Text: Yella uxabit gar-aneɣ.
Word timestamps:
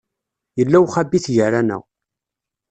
Yella 0.59 0.77
uxabit 0.85 1.25
gar-aneɣ. 1.35 1.83